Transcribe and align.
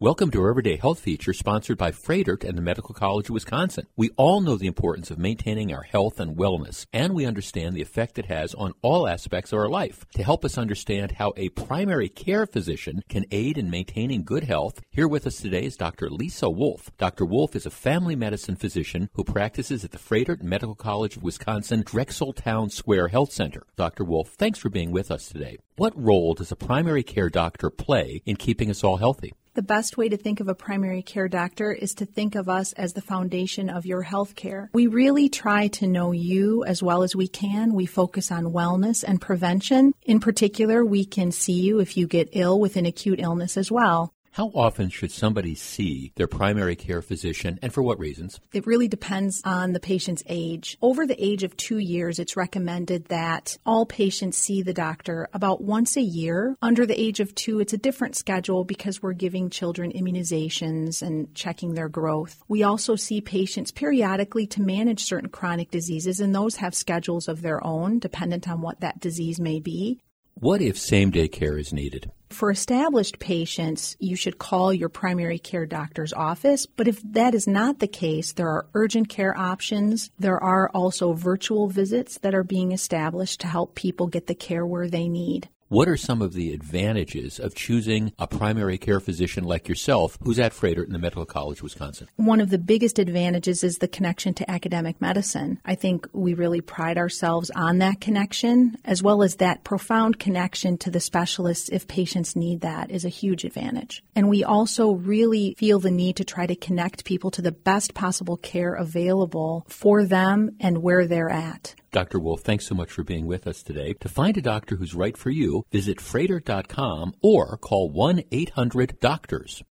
Welcome 0.00 0.30
to 0.30 0.42
our 0.42 0.50
Everyday 0.50 0.76
Health 0.76 1.00
Feature 1.00 1.32
sponsored 1.32 1.76
by 1.76 1.90
Froedtert 1.90 2.48
and 2.48 2.56
the 2.56 2.62
Medical 2.62 2.94
College 2.94 3.30
of 3.30 3.34
Wisconsin. 3.34 3.88
We 3.96 4.10
all 4.10 4.40
know 4.40 4.54
the 4.54 4.68
importance 4.68 5.10
of 5.10 5.18
maintaining 5.18 5.74
our 5.74 5.82
health 5.82 6.20
and 6.20 6.36
wellness, 6.36 6.86
and 6.92 7.14
we 7.14 7.26
understand 7.26 7.74
the 7.74 7.82
effect 7.82 8.16
it 8.16 8.26
has 8.26 8.54
on 8.54 8.74
all 8.80 9.08
aspects 9.08 9.52
of 9.52 9.58
our 9.58 9.68
life. 9.68 10.04
To 10.14 10.22
help 10.22 10.44
us 10.44 10.56
understand 10.56 11.10
how 11.18 11.32
a 11.36 11.48
primary 11.48 12.08
care 12.08 12.46
physician 12.46 13.02
can 13.08 13.24
aid 13.32 13.58
in 13.58 13.70
maintaining 13.70 14.22
good 14.22 14.44
health, 14.44 14.80
here 14.88 15.08
with 15.08 15.26
us 15.26 15.38
today 15.38 15.64
is 15.64 15.76
Dr. 15.76 16.08
Lisa 16.08 16.48
Wolf. 16.48 16.92
Dr. 16.96 17.24
Wolf 17.24 17.56
is 17.56 17.66
a 17.66 17.70
family 17.70 18.14
medicine 18.14 18.54
physician 18.54 19.10
who 19.14 19.24
practices 19.24 19.84
at 19.84 19.90
the 19.90 19.98
Froedtert 19.98 20.44
Medical 20.44 20.76
College 20.76 21.16
of 21.16 21.24
Wisconsin 21.24 21.82
Drexel 21.84 22.32
Town 22.32 22.70
Square 22.70 23.08
Health 23.08 23.32
Center. 23.32 23.64
Dr. 23.74 24.04
Wolf, 24.04 24.28
thanks 24.28 24.60
for 24.60 24.68
being 24.68 24.92
with 24.92 25.10
us 25.10 25.26
today. 25.26 25.58
What 25.74 26.00
role 26.00 26.34
does 26.34 26.52
a 26.52 26.56
primary 26.56 27.02
care 27.02 27.30
doctor 27.30 27.68
play 27.68 28.22
in 28.24 28.36
keeping 28.36 28.70
us 28.70 28.84
all 28.84 28.98
healthy? 28.98 29.32
The 29.58 29.62
best 29.62 29.96
way 29.96 30.08
to 30.08 30.16
think 30.16 30.38
of 30.38 30.46
a 30.46 30.54
primary 30.54 31.02
care 31.02 31.26
doctor 31.26 31.72
is 31.72 31.92
to 31.94 32.06
think 32.06 32.36
of 32.36 32.48
us 32.48 32.72
as 32.74 32.92
the 32.92 33.00
foundation 33.00 33.68
of 33.68 33.86
your 33.86 34.02
health 34.02 34.36
care. 34.36 34.70
We 34.72 34.86
really 34.86 35.28
try 35.28 35.66
to 35.66 35.86
know 35.88 36.12
you 36.12 36.62
as 36.62 36.80
well 36.80 37.02
as 37.02 37.16
we 37.16 37.26
can. 37.26 37.74
We 37.74 37.84
focus 37.84 38.30
on 38.30 38.52
wellness 38.52 39.02
and 39.02 39.20
prevention. 39.20 39.94
In 40.04 40.20
particular, 40.20 40.84
we 40.84 41.04
can 41.04 41.32
see 41.32 41.54
you 41.60 41.80
if 41.80 41.96
you 41.96 42.06
get 42.06 42.28
ill 42.34 42.60
with 42.60 42.76
an 42.76 42.86
acute 42.86 43.18
illness 43.18 43.56
as 43.56 43.68
well. 43.68 44.12
How 44.38 44.52
often 44.54 44.88
should 44.88 45.10
somebody 45.10 45.56
see 45.56 46.12
their 46.14 46.28
primary 46.28 46.76
care 46.76 47.02
physician 47.02 47.58
and 47.60 47.74
for 47.74 47.82
what 47.82 47.98
reasons? 47.98 48.38
It 48.52 48.68
really 48.68 48.86
depends 48.86 49.42
on 49.44 49.72
the 49.72 49.80
patient's 49.80 50.22
age. 50.28 50.78
Over 50.80 51.08
the 51.08 51.20
age 51.20 51.42
of 51.42 51.56
two 51.56 51.78
years, 51.78 52.20
it's 52.20 52.36
recommended 52.36 53.06
that 53.06 53.58
all 53.66 53.84
patients 53.84 54.38
see 54.38 54.62
the 54.62 54.72
doctor 54.72 55.28
about 55.32 55.60
once 55.60 55.96
a 55.96 56.02
year. 56.02 56.56
Under 56.62 56.86
the 56.86 57.00
age 57.00 57.18
of 57.18 57.34
two, 57.34 57.58
it's 57.58 57.72
a 57.72 57.76
different 57.78 58.14
schedule 58.14 58.62
because 58.62 59.02
we're 59.02 59.12
giving 59.12 59.50
children 59.50 59.90
immunizations 59.90 61.02
and 61.02 61.34
checking 61.34 61.74
their 61.74 61.88
growth. 61.88 62.40
We 62.46 62.62
also 62.62 62.94
see 62.94 63.20
patients 63.20 63.72
periodically 63.72 64.46
to 64.46 64.62
manage 64.62 65.02
certain 65.02 65.30
chronic 65.30 65.72
diseases, 65.72 66.20
and 66.20 66.32
those 66.32 66.54
have 66.54 66.76
schedules 66.76 67.26
of 67.26 67.42
their 67.42 67.58
own 67.66 67.98
dependent 67.98 68.48
on 68.48 68.60
what 68.60 68.82
that 68.82 69.00
disease 69.00 69.40
may 69.40 69.58
be. 69.58 69.98
What 70.40 70.62
if 70.62 70.78
same 70.78 71.10
day 71.10 71.26
care 71.26 71.58
is 71.58 71.72
needed? 71.72 72.12
For 72.30 72.52
established 72.52 73.18
patients, 73.18 73.96
you 73.98 74.14
should 74.14 74.38
call 74.38 74.72
your 74.72 74.88
primary 74.88 75.40
care 75.40 75.66
doctor's 75.66 76.12
office, 76.12 76.64
but 76.64 76.86
if 76.86 77.02
that 77.12 77.34
is 77.34 77.48
not 77.48 77.80
the 77.80 77.88
case, 77.88 78.34
there 78.34 78.46
are 78.46 78.68
urgent 78.72 79.08
care 79.08 79.36
options. 79.36 80.12
There 80.16 80.40
are 80.40 80.70
also 80.72 81.12
virtual 81.12 81.66
visits 81.66 82.18
that 82.18 82.36
are 82.36 82.44
being 82.44 82.70
established 82.70 83.40
to 83.40 83.48
help 83.48 83.74
people 83.74 84.06
get 84.06 84.28
the 84.28 84.34
care 84.36 84.64
where 84.64 84.88
they 84.88 85.08
need. 85.08 85.48
What 85.70 85.86
are 85.86 85.98
some 85.98 86.22
of 86.22 86.32
the 86.32 86.54
advantages 86.54 87.38
of 87.38 87.54
choosing 87.54 88.14
a 88.18 88.26
primary 88.26 88.78
care 88.78 89.00
physician 89.00 89.44
like 89.44 89.68
yourself 89.68 90.16
who's 90.22 90.38
at 90.38 90.54
Froedtert 90.54 90.86
in 90.86 90.94
the 90.94 90.98
Medical 90.98 91.26
College 91.26 91.58
of 91.58 91.64
Wisconsin? 91.64 92.08
One 92.16 92.40
of 92.40 92.48
the 92.48 92.56
biggest 92.56 92.98
advantages 92.98 93.62
is 93.62 93.76
the 93.76 93.86
connection 93.86 94.32
to 94.32 94.50
academic 94.50 94.98
medicine. 95.02 95.60
I 95.66 95.74
think 95.74 96.08
we 96.14 96.32
really 96.32 96.62
pride 96.62 96.96
ourselves 96.96 97.50
on 97.54 97.78
that 97.78 98.00
connection, 98.00 98.78
as 98.86 99.02
well 99.02 99.22
as 99.22 99.36
that 99.36 99.62
profound 99.62 100.18
connection 100.18 100.78
to 100.78 100.90
the 100.90 101.00
specialists 101.00 101.68
if 101.68 101.86
patients 101.86 102.34
need 102.34 102.62
that 102.62 102.90
is 102.90 103.04
a 103.04 103.10
huge 103.10 103.44
advantage. 103.44 104.02
And 104.16 104.30
we 104.30 104.44
also 104.44 104.92
really 104.92 105.54
feel 105.58 105.80
the 105.80 105.90
need 105.90 106.16
to 106.16 106.24
try 106.24 106.46
to 106.46 106.56
connect 106.56 107.04
people 107.04 107.30
to 107.32 107.42
the 107.42 107.52
best 107.52 107.92
possible 107.92 108.38
care 108.38 108.72
available 108.72 109.66
for 109.68 110.06
them 110.06 110.56
and 110.60 110.78
where 110.78 111.06
they're 111.06 111.28
at. 111.28 111.74
Dr. 111.90 112.18
Wolf, 112.18 112.42
thanks 112.42 112.66
so 112.66 112.74
much 112.74 112.90
for 112.90 113.02
being 113.02 113.26
with 113.26 113.46
us 113.46 113.62
today. 113.62 113.94
To 113.94 114.10
find 114.10 114.36
a 114.36 114.42
doctor 114.42 114.76
who's 114.76 114.94
right 114.94 115.16
for 115.16 115.30
you, 115.30 115.57
visit 115.70 115.98
Froedtert.com 115.98 117.14
or 117.22 117.56
call 117.56 117.90
1 117.90 118.22
800 118.30 118.98
Doctors. 119.00 119.62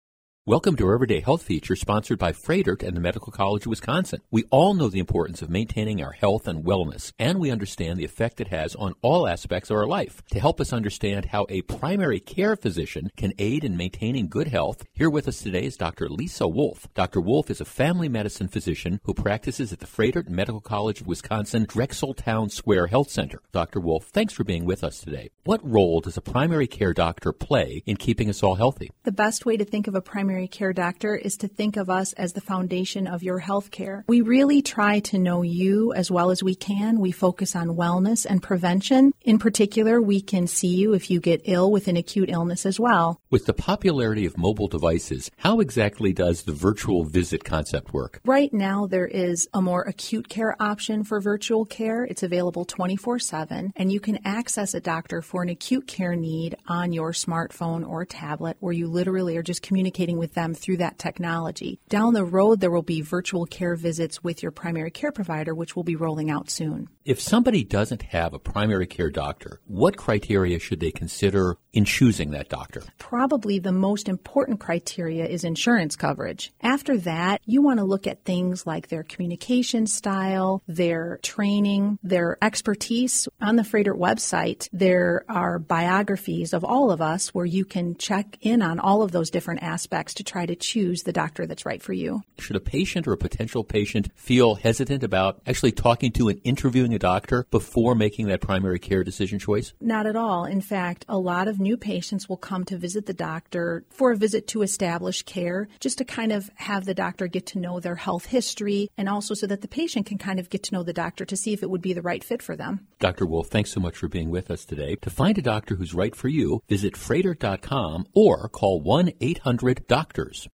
Welcome 0.49 0.77
to 0.77 0.87
our 0.87 0.95
Everyday 0.95 1.19
Health 1.19 1.43
Feature 1.43 1.75
sponsored 1.75 2.21
by 2.21 2.31
Froedtert 2.31 2.85
and 2.85 2.97
the 2.97 3.01
Medical 3.01 3.33
College 3.33 3.67
of 3.67 3.71
Wisconsin. 3.71 4.21
We 4.31 4.45
all 4.51 4.75
know 4.75 4.89
the 4.89 5.01
importance 5.01 5.43
of 5.43 5.51
maintaining 5.51 6.01
our 6.01 6.13
health 6.13 6.47
and 6.47 6.65
wellness, 6.65 7.13
and 7.19 7.41
we 7.41 7.51
understand 7.51 7.99
the 7.99 8.05
effect 8.05 8.41
it 8.41 8.47
has 8.47 8.77
on 8.77 8.95
all 9.03 9.27
aspects 9.27 9.71
of 9.71 9.77
our 9.77 9.89
life. 9.89 10.23
To 10.31 10.39
help 10.39 10.61
us 10.61 10.73
understand 10.73 11.25
how 11.25 11.47
a 11.49 11.63
primary 11.63 12.21
care 12.21 12.55
physician 12.55 13.11
can 13.17 13.33
aid 13.41 13.65
in 13.65 13.77
maintaining 13.77 14.29
good 14.29 14.47
health, 14.47 14.87
here 14.93 15.11
with 15.11 15.27
us 15.27 15.41
today 15.41 15.65
is 15.65 15.77
Dr. 15.77 16.09
Lisa 16.09 16.47
Wolf. 16.47 16.87
Dr. 16.95 17.21
Wolf 17.21 17.51
is 17.51 17.61
a 17.61 17.65
family 17.65 18.09
medicine 18.09 18.47
physician 18.47 19.01
who 19.03 19.15
practices 19.15 19.73
at 19.73 19.81
the 19.81 19.87
Froedtert 19.87 20.29
Medical 20.29 20.61
College 20.61 21.01
of 21.01 21.09
Wisconsin 21.09 21.67
Drexel 21.69 22.15
Town 22.15 22.51
Square 22.51 22.87
Health 22.87 23.11
Center. 23.11 23.41
Dr. 23.51 23.81
Wolf, 23.81 24.05
thanks 24.13 24.33
for 24.33 24.45
being 24.45 24.65
with 24.65 24.85
us 24.85 25.01
today. 25.01 25.31
What 25.43 25.69
role 25.69 26.01
does 26.01 26.17
a 26.17 26.21
primary 26.21 26.69
care 26.69 26.95
doctor 26.95 27.33
play 27.33 27.83
in 27.85 27.97
keeping 27.97 28.31
us 28.31 28.45
all 28.45 28.55
healthy? 28.55 28.93
The 29.03 29.11
best 29.11 29.45
way 29.45 29.57
to 29.57 29.65
think 29.65 29.89
of 29.89 29.97
a 29.97 30.01
primary 30.01 30.36
care 30.45 30.75
doctor 30.75 31.17
is 31.17 31.39
to 31.39 31.49
think 31.49 31.79
of 31.79 31.89
us 31.89 32.13
as 32.13 32.35
the 32.35 32.43
foundation 32.43 33.07
of 33.07 33.23
your 33.23 33.39
health 33.39 33.71
care. 33.71 34.05
We 34.07 34.21
really 34.21 34.61
try 34.61 35.01
to 35.01 35.19
know 35.19 35.41
you 35.41 35.95
as 35.95 36.11
well 36.11 36.31
as 36.31 36.43
we 36.43 36.55
can. 36.55 37.01
We 37.01 37.13
focus 37.13 37.57
on 37.57 37.69
wellness 37.69 38.27
and 38.29 38.43
prevention. 38.43 39.15
In 39.23 39.39
particular, 39.39 40.03
we 40.03 40.21
can 40.21 40.47
see 40.47 40.75
you 40.77 40.93
if 40.93 41.11
you 41.11 41.21
get 41.21 41.41
ill 41.45 41.73
with 41.73 41.89
an 41.89 41.97
acute 41.97 42.29
illness 42.29 42.67
as 42.67 42.79
well. 42.79 43.19
With 43.31 43.47
the 43.47 43.55
popularity 43.55 44.27
of 44.27 44.37
mobile 44.37 44.69
devices, 44.69 45.31
how 45.39 45.61
exactly 45.61 46.13
does 46.13 46.43
the 46.43 46.53
virtual 46.53 47.05
visit 47.05 47.45
concept 47.45 47.95
work? 47.95 48.21
Right 48.27 48.53
now, 48.53 48.87
there 48.87 49.07
is 49.07 49.49
a 49.55 49.63
more 49.63 49.83
acute 49.83 50.29
care 50.29 50.61
option 50.61 51.05
for 51.05 51.21
virtual 51.21 51.65
care. 51.65 52.05
It's 52.05 52.23
available 52.23 52.67
24 52.67 53.21
7, 53.21 53.73
and 53.77 53.91
you 53.91 54.01
can 54.01 54.19
access 54.27 54.75
a 54.75 54.81
doctor 54.81 55.23
for 55.23 55.43
an 55.43 55.49
acute 55.49 55.87
care 55.87 56.17
need 56.17 56.57
on 56.67 56.93
your 56.93 57.13
smartphone 57.13 57.89
or 57.89 58.05
tablet 58.05 58.57
where 58.61 58.73
you 58.73 58.89
literally 58.89 59.37
are 59.37 59.43
just 59.43 59.63
communicating 59.63 60.19
with 60.19 60.26
them 60.35 60.55
through 60.55 60.79
that 60.79 60.99
technology. 60.99 61.81
Down 61.89 62.15
the 62.15 62.25
road, 62.25 62.61
there 62.61 62.71
will 62.71 62.83
be 62.83 63.01
virtual 63.01 63.47
care 63.47 63.77
visits 63.77 64.23
with 64.23 64.43
your 64.43 64.53
primary 64.53 64.91
care 64.91 65.13
provider, 65.13 65.55
which 65.55 65.77
will 65.77 65.85
be 65.85 65.97
rolling 65.97 66.31
out 66.31 66.51
soon. 66.51 66.89
If 67.05 67.21
somebody 67.21 67.63
doesn't 67.63 68.03
have 68.03 68.35
a 68.35 68.39
primary 68.41 68.87
care 68.87 69.11
doctor, 69.11 69.61
what 69.67 69.97
criteria 69.97 70.59
should 70.59 70.81
they 70.81 70.91
consider 70.91 71.57
in 71.73 71.85
choosing 71.85 72.33
that 72.33 72.49
doctor? 72.49 72.83
Probably 72.99 73.61
the 73.61 73.71
most 73.71 74.09
important 74.09 74.59
criteria 74.59 75.27
is 75.27 75.45
insurance 75.45 75.95
coverage. 75.95 76.53
After 76.63 76.99
that, 76.99 77.43
you 77.45 77.63
want 77.63 77.79
to 77.79 77.85
look 77.85 78.09
at 78.09 78.25
things 78.25 78.67
like 78.67 78.89
their 78.89 79.05
communication 79.05 79.87
style, 79.87 80.63
their 80.67 81.21
training, 81.23 82.01
their 82.03 82.39
expertise. 82.43 83.29
On 83.41 83.55
the 83.55 83.63
Froedtert 83.63 83.99
website, 83.99 84.69
there 84.73 85.25
are 85.29 85.61
biographies 85.61 86.53
of 86.53 86.65
all 86.65 86.91
of 86.91 87.01
us 87.01 87.33
where 87.33 87.47
you 87.47 87.65
can 87.65 87.97
check 87.97 88.37
in 88.41 88.63
on 88.63 88.81
all 88.81 89.03
of 89.03 89.13
those 89.13 89.31
different 89.31 89.63
aspects 89.63 90.15
to 90.17 90.25
try 90.25 90.47
to 90.47 90.57
choose 90.57 91.03
the 91.03 91.13
doctor 91.13 91.47
that's 91.47 91.67
right 91.67 91.83
for 91.83 91.93
you. 91.93 92.23
Should 92.39 92.57
a 92.57 92.61
patient 92.61 93.07
or 93.07 93.13
a 93.13 93.19
potential 93.19 93.65
patient 93.65 94.11
feel 94.15 94.57
hesitant 94.57 95.03
about 95.03 95.41
actually 95.47 95.73
talking 95.73 96.13
to 96.13 96.29
and 96.29 96.41
interviewing 96.45 96.95
a 96.95 96.99
doctor 96.99 97.47
before 97.51 97.95
making 97.95 98.27
that 98.27 98.41
primary 98.41 98.79
care 98.79 99.05
decision 99.05 99.39
choice? 99.39 99.73
Not 99.81 100.07
at 100.07 100.17
all. 100.17 100.45
In 100.45 100.61
fact, 100.61 101.05
a 101.09 101.19
lot 101.19 101.49
of 101.49 101.61
new 101.61 101.77
patients 101.77 102.29
will 102.29 102.37
come 102.37 102.65
to 102.65 102.77
visit 102.77 103.07
the 103.07 103.15
doctor 103.15 103.85
for 103.91 104.13
a 104.13 104.17
visit 104.17 104.47
to 104.49 104.63
establish 104.63 105.23
care, 105.23 105.69
just 105.81 105.99
to 105.99 106.05
kind 106.05 106.33
of 106.33 106.51
have 106.57 106.85
the 106.85 106.95
doctor 106.95 107.27
get 107.27 107.47
to 107.47 107.59
know 107.59 107.81
their 107.81 107.97
health 107.97 108.27
history 108.27 108.91
and 108.97 109.09
also 109.09 109.35
so 109.35 109.47
that 109.47 109.61
the 109.61 109.69
patient 109.69 110.07
can 110.07 110.19
kind 110.19 110.39
of 110.39 110.51
get 110.51 110.63
to 110.65 110.75
know 110.75 110.83
the 110.83 110.93
doctor 110.93 111.25
to 111.25 111.37
see 111.37 111.53
if 111.53 111.63
it 111.63 111.71
would 111.71 111.83
be 111.83 111.93
the 111.93 112.03
right 112.03 112.25
fit 112.25 112.43
for 112.43 112.57
them. 112.57 112.87
Dr. 112.99 113.27
Wolf, 113.27 113.49
thanks 113.49 113.73
so 113.73 113.81
much 113.81 113.97
for 113.97 114.09
being 114.09 114.31
with 114.31 114.51
us 114.51 114.65
today. 114.65 114.97
To 115.03 115.11
find 115.11 115.37
a 115.39 115.43
doctor 115.43 115.77
who's 115.77 115.95
right 115.95 116.15
for 116.15 116.29
you, 116.29 116.63
visit 116.69 116.95
Froedtert.com 116.95 118.07
or 118.15 118.49
call 118.49 118.81
1 118.81 119.13
800 119.21 119.87
Doctors. 119.97 120.47